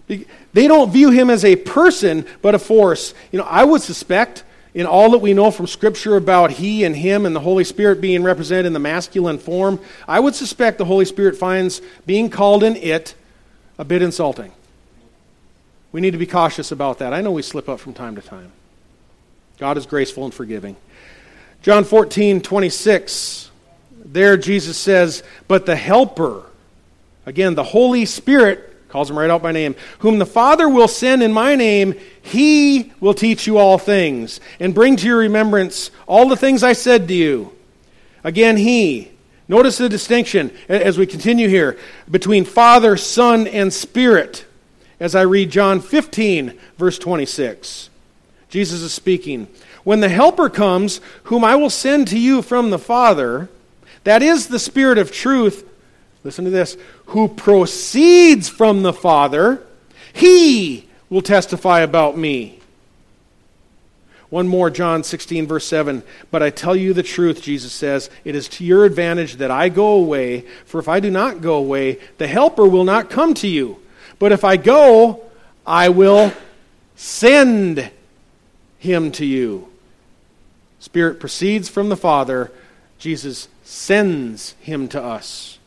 [0.06, 3.12] They don't view him as a person, but a force.
[3.32, 6.94] You know, I would suspect in all that we know from Scripture about He and
[6.94, 10.84] Him and the Holy Spirit being represented in the masculine form, I would suspect the
[10.84, 13.16] Holy Spirit finds being called an it
[13.78, 14.52] a bit insulting.
[15.90, 17.12] We need to be cautious about that.
[17.12, 18.52] I know we slip up from time to time.
[19.58, 20.76] God is graceful and forgiving.
[21.62, 23.50] John 14, 26.
[24.04, 26.44] There Jesus says, But the Helper,
[27.24, 31.22] again, the Holy Spirit, calls him right out by name, whom the Father will send
[31.22, 36.28] in my name, he will teach you all things and bring to your remembrance all
[36.28, 37.52] the things I said to you.
[38.24, 39.10] Again, he.
[39.48, 41.78] Notice the distinction as we continue here
[42.10, 44.44] between Father, Son, and Spirit
[44.98, 47.90] as I read John 15, verse 26.
[48.56, 49.48] Jesus is speaking.
[49.84, 53.50] When the Helper comes, whom I will send to you from the Father,
[54.04, 55.68] that is the Spirit of truth,
[56.24, 56.78] listen to this,
[57.08, 59.62] who proceeds from the Father,
[60.10, 62.58] he will testify about me.
[64.30, 66.02] One more, John 16, verse 7.
[66.30, 69.68] But I tell you the truth, Jesus says, it is to your advantage that I
[69.68, 73.48] go away, for if I do not go away, the Helper will not come to
[73.48, 73.76] you.
[74.18, 75.26] But if I go,
[75.66, 76.32] I will
[76.94, 77.90] send
[78.86, 79.68] him to you.
[80.80, 82.50] Spirit proceeds from the Father,
[82.98, 85.58] Jesus sends him to us.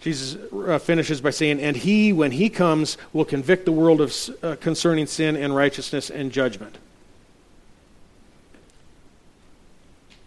[0.00, 4.16] Jesus uh, finishes by saying, And he, when he comes, will convict the world of,
[4.42, 6.78] uh, concerning sin and righteousness and judgment.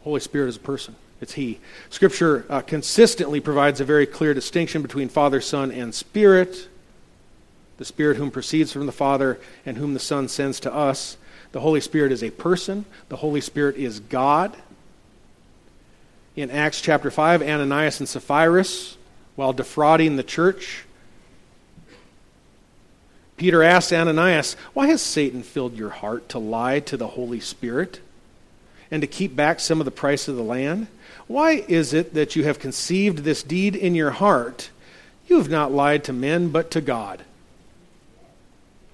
[0.04, 0.96] Holy Spirit is a person.
[1.22, 1.60] It's He.
[1.90, 6.68] Scripture uh, consistently provides a very clear distinction between Father, Son, and Spirit.
[7.78, 11.16] The Spirit whom proceeds from the Father and whom the Son sends to us.
[11.54, 12.84] The Holy Spirit is a person.
[13.10, 14.56] The Holy Spirit is God.
[16.36, 18.66] In Acts chapter 5, Ananias and Sapphira
[19.36, 20.84] while defrauding the church.
[23.38, 28.00] Peter asked Ananias, Why has Satan filled your heart to lie to the Holy Spirit
[28.90, 30.88] and to keep back some of the price of the land?
[31.28, 34.70] Why is it that you have conceived this deed in your heart?
[35.28, 37.24] You have not lied to men, but to God.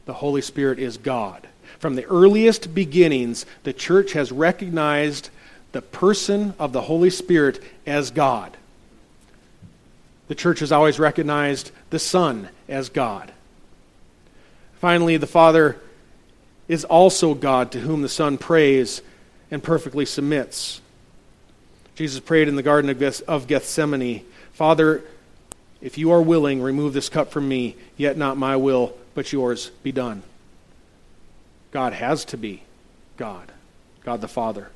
[0.05, 1.47] The Holy Spirit is God.
[1.79, 5.29] From the earliest beginnings, the church has recognized
[5.71, 8.55] the person of the Holy Spirit as God
[10.29, 13.33] the church has always recognized the Son as God.
[14.79, 15.77] Finally, the Father
[16.69, 19.01] is also God to whom the Son prays
[19.51, 20.81] and perfectly submits.
[21.95, 22.91] Jesus prayed in the Garden
[23.27, 24.23] of Gethsemane
[24.53, 25.03] Father,
[25.81, 29.71] if you are willing, remove this cup from me, yet not my will, but yours
[29.83, 30.21] be done.
[31.71, 32.63] God has to be
[33.17, 33.51] God,
[34.03, 34.69] God the Father.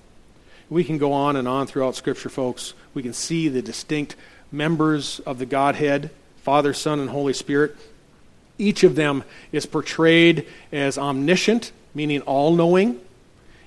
[0.70, 2.74] We can go on and on throughout Scripture, folks.
[2.94, 4.16] We can see the distinct
[4.52, 7.76] members of the Godhead Father, Son, and Holy Spirit.
[8.58, 13.00] Each of them is portrayed as omniscient, meaning all knowing.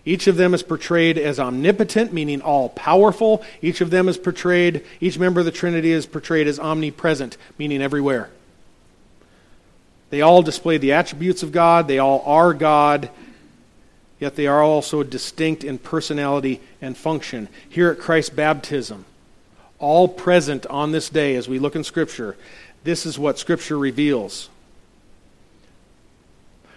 [0.04, 3.42] Each of them is portrayed as omnipotent, meaning all powerful.
[3.60, 7.82] Each of them is portrayed, each member of the Trinity is portrayed as omnipresent, meaning
[7.82, 8.30] everywhere.
[10.10, 13.10] They all display the attributes of God, they all are God,
[14.20, 17.48] yet they are also distinct in personality and function.
[17.68, 19.04] Here at Christ's baptism,
[19.78, 22.36] all present on this day as we look in Scripture,
[22.84, 24.48] this is what Scripture reveals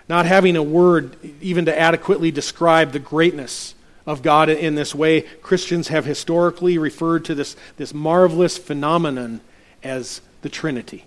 [0.10, 3.76] not having a word even to adequately describe the greatness
[4.08, 9.40] of God in this way, Christians have historically referred to this, this marvelous phenomenon
[9.84, 11.06] as the Trinity.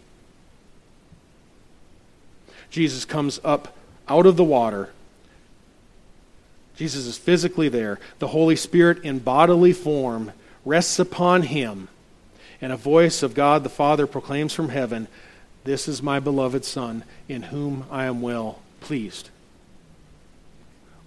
[2.72, 3.76] Jesus comes up
[4.08, 4.88] out of the water.
[6.74, 8.00] Jesus is physically there.
[8.18, 10.32] The Holy Spirit, in bodily form,
[10.64, 11.88] rests upon him.
[12.62, 15.06] And a voice of God the Father proclaims from heaven,
[15.64, 19.28] This is my beloved Son, in whom I am well pleased.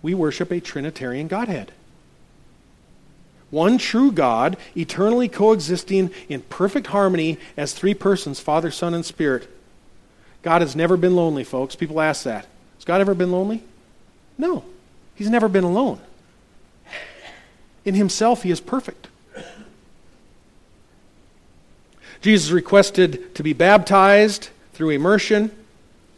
[0.03, 1.71] We worship a Trinitarian Godhead.
[3.49, 9.49] One true God, eternally coexisting in perfect harmony as three persons Father, Son, and Spirit.
[10.45, 11.75] God has never been lonely, folks.
[11.75, 12.45] People ask that.
[12.75, 13.63] Has God ever been lonely?
[14.37, 14.63] No.
[15.15, 15.99] He's never been alone.
[17.83, 19.07] In himself, he is perfect.
[22.21, 25.49] Jesus requested to be baptized through immersion.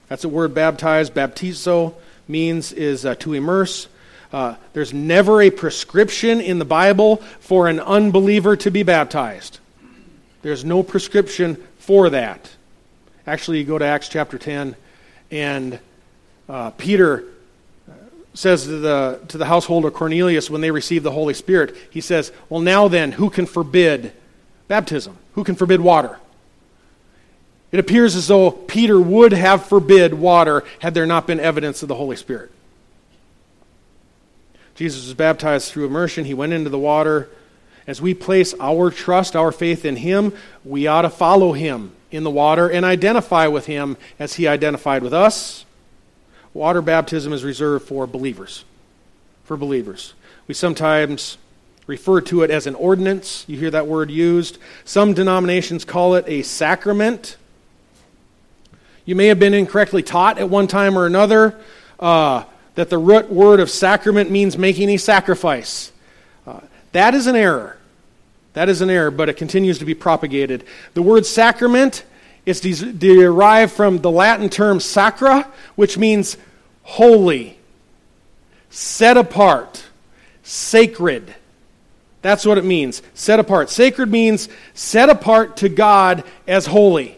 [0.10, 1.10] That's the word baptize.
[1.10, 1.94] Baptizo
[2.28, 3.88] means is uh, to immerse.
[4.34, 9.60] Uh, there's never a prescription in the Bible for an unbeliever to be baptized.
[10.42, 12.57] There's no prescription for that.
[13.28, 14.74] Actually, you go to Acts chapter 10,
[15.32, 15.80] and
[16.48, 17.26] uh, Peter
[18.34, 22.00] says to the, to the household of Cornelius when they receive the Holy Spirit, he
[22.00, 24.14] says, Well, now then, who can forbid
[24.70, 25.18] baptism?
[25.34, 26.20] Who can forbid water?
[27.74, 31.90] It appears as though Peter would have forbid water had there not been evidence of
[31.90, 32.50] the Holy Spirit.
[34.76, 36.24] Jesus was baptized through immersion.
[36.24, 37.30] He went into the water.
[37.88, 40.32] As we place our trust, our faith in Him,
[40.64, 45.03] we ought to follow Him in the water and identify with Him as He identified
[45.03, 45.66] with us.
[46.53, 48.66] Water baptism is reserved for believers.
[49.43, 50.14] For believers.
[50.47, 51.38] We sometimes
[51.86, 53.45] refer to it as an ordinance.
[53.47, 54.58] You hear that word used.
[54.84, 57.38] Some denominations call it a sacrament.
[59.05, 61.58] You may have been incorrectly taught at one time or another
[61.99, 62.43] uh,
[62.76, 65.91] that the root word of sacrament means making a sacrifice.
[66.45, 66.60] Uh,
[66.91, 67.77] that is an error.
[68.58, 70.64] That is an error, but it continues to be propagated.
[70.95, 72.03] The word sacrament
[72.43, 76.38] is derived from the Latin term sacra, which means
[76.82, 77.55] holy,
[78.72, 79.84] set apart,
[80.41, 81.36] sacred.
[82.24, 83.03] That's what it means.
[83.14, 83.70] Set apart.
[83.70, 87.16] Sacred means set apart to God as holy.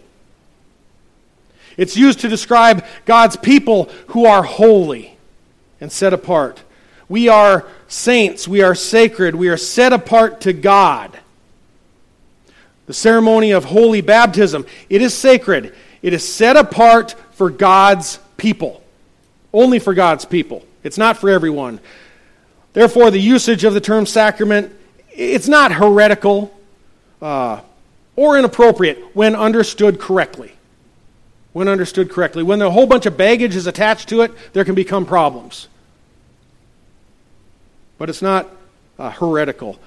[1.78, 5.18] It's used to describe God's people who are holy
[5.80, 6.62] and set apart.
[7.08, 11.18] We are saints, we are sacred, we are set apart to God.
[12.90, 15.76] The ceremony of holy baptism, it is sacred.
[16.02, 18.82] It is set apart for God's people.
[19.54, 20.66] Only for God's people.
[20.82, 21.82] It's not for everyone.
[22.74, 24.74] Therefore, the usage of the term sacrament,
[25.12, 26.52] it's not heretical
[27.22, 27.62] uh,
[28.16, 30.54] or inappropriate when understood correctly
[31.54, 32.44] when understood correctly.
[32.44, 35.68] When a whole bunch of baggage is attached to it, there can become problems.
[37.98, 38.48] But it's not
[38.98, 39.80] uh, heretical.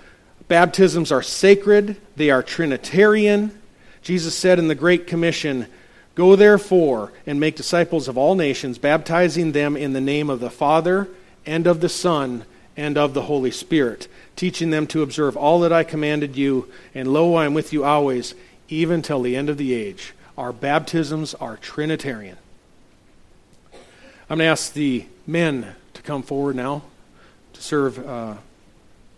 [0.53, 3.59] Baptisms are sacred, they are Trinitarian.
[4.03, 5.67] Jesus said in the Great Commission,
[6.15, 10.51] Go therefore and make disciples of all nations, baptizing them in the name of the
[10.51, 11.09] Father
[11.47, 12.45] and of the Son
[12.77, 17.11] and of the Holy Spirit, teaching them to observe all that I commanded you, and
[17.11, 18.35] lo, I am with you always,
[18.69, 20.13] even till the end of the age.
[20.37, 22.37] Our baptisms are Trinitarian.
[24.29, 26.83] I'm going to ask the men to come forward now
[27.55, 28.35] to serve uh,